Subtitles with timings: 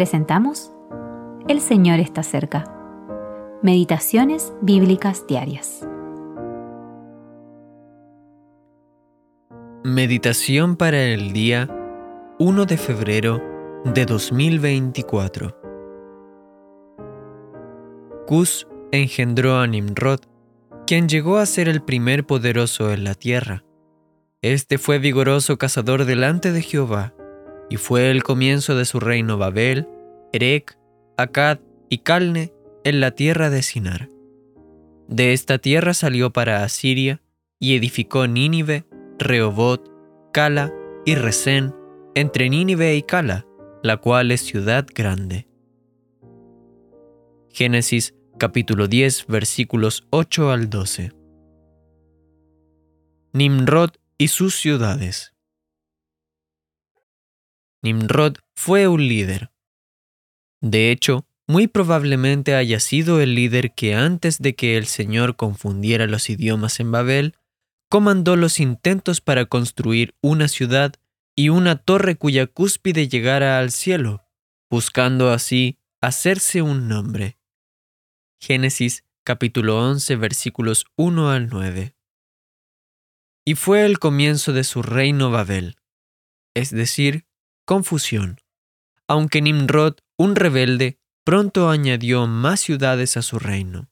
[0.00, 0.72] presentamos
[1.46, 2.64] El Señor está cerca.
[3.62, 5.86] Meditaciones Bíblicas Diarias.
[9.84, 11.68] Meditación para el día
[12.38, 13.42] 1 de febrero
[13.84, 15.60] de 2024.
[18.26, 20.20] Cus engendró a Nimrod,
[20.86, 23.64] quien llegó a ser el primer poderoso en la tierra.
[24.40, 27.12] Este fue vigoroso cazador delante de Jehová,
[27.70, 29.88] y fue el comienzo de su reino Babel,
[30.32, 30.76] Erec,
[31.16, 32.52] Akkad y Calne
[32.84, 34.10] en la tierra de Sinar.
[35.08, 37.22] De esta tierra salió para Asiria
[37.58, 38.84] y edificó Nínive,
[39.18, 39.90] Rehobot,
[40.32, 40.72] Cala
[41.06, 41.74] y Resén,
[42.14, 43.46] entre Nínive y Cala,
[43.82, 45.46] la cual es ciudad grande.
[47.50, 51.12] Génesis capítulo 10 versículos 8 al 12.
[53.32, 55.34] Nimrod y sus ciudades.
[57.82, 59.50] Nimrod fue un líder.
[60.60, 66.06] De hecho, muy probablemente haya sido el líder que antes de que el Señor confundiera
[66.06, 67.34] los idiomas en Babel,
[67.88, 70.94] comandó los intentos para construir una ciudad
[71.34, 74.22] y una torre cuya cúspide llegara al cielo,
[74.70, 77.38] buscando así hacerse un nombre.
[78.40, 81.94] Génesis capítulo 11 versículos 1 al 9
[83.44, 85.76] y fue el comienzo de su reino Babel,
[86.54, 87.26] es decir,
[87.70, 88.40] confusión.
[89.06, 93.88] Aunque Nimrod, un rebelde, pronto añadió más ciudades a su reino.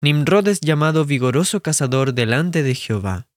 [0.00, 3.28] Nimrod es llamado vigoroso cazador delante de Jehová,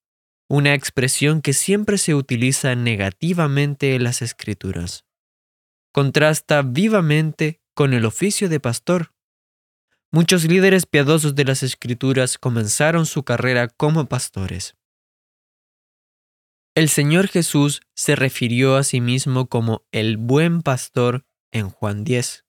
[0.47, 5.03] una expresión que siempre se utiliza negativamente en las escrituras.
[5.91, 9.11] Contrasta vivamente con el oficio de pastor,
[10.09, 14.75] Muchos líderes piadosos de las Escrituras comenzaron su carrera como pastores.
[16.75, 22.45] El Señor Jesús se refirió a sí mismo como el buen pastor en Juan 10.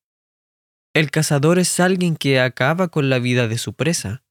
[0.95, 4.25] El cazador es alguien que acaba con la vida de su presa,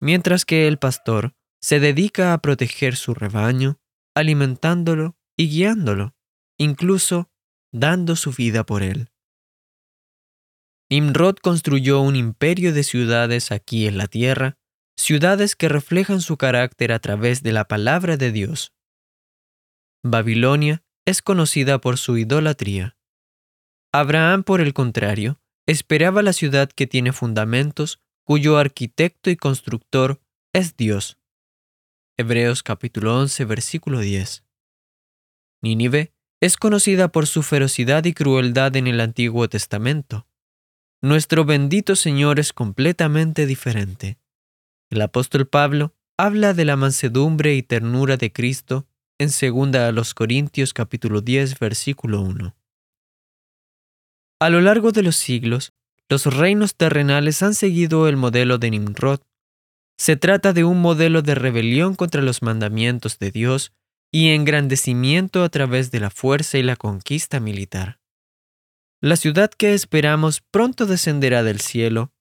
[0.00, 3.80] mientras que el pastor se dedica a proteger su rebaño,
[4.14, 6.14] alimentándolo y guiándolo,
[6.56, 7.30] incluso
[7.70, 9.10] dando su vida por él.
[10.88, 14.56] Nimrod construyó un imperio de ciudades aquí en la tierra,
[14.96, 18.74] ciudades que reflejan su carácter a través de la palabra de Dios.
[20.04, 22.96] Babilonia es conocida por su idolatría.
[23.92, 30.20] Abraham, por el contrario, esperaba la ciudad que tiene fundamentos, cuyo arquitecto y constructor
[30.52, 31.18] es Dios.
[32.16, 34.44] Hebreos capítulo 11, versículo 10.
[35.62, 40.28] Nínive es conocida por su ferocidad y crueldad en el Antiguo Testamento
[41.04, 44.16] nuestro bendito Señor es completamente diferente.
[44.88, 48.86] El apóstol Pablo habla de la mansedumbre y ternura de Cristo
[49.18, 52.56] en 2 a los Corintios capítulo 10 versículo 1.
[54.40, 55.72] A lo largo de los siglos,
[56.08, 59.20] los reinos terrenales han seguido el modelo de Nimrod.
[59.96, 63.72] Se trata de un modelo de rebelión contra los mandamientos de Dios
[64.10, 68.00] y engrandecimiento a través de la fuerza y la conquista militar.
[69.00, 72.12] La ciudad que esperamos pronto descenderá del cielo,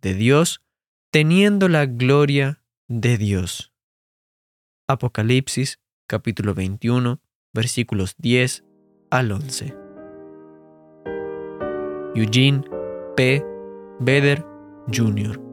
[0.00, 0.62] de Dios,
[1.12, 3.72] teniendo la gloria de Dios.
[4.88, 5.78] Apocalipsis
[6.10, 7.20] capítulo 21
[7.54, 8.64] versículos 10
[9.10, 9.76] al 11.
[12.16, 12.64] Eugene
[13.16, 13.44] P.
[14.00, 14.44] Beder
[14.92, 15.49] Jr.